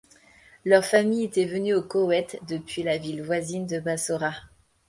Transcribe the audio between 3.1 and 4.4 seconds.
voisine de Bassora.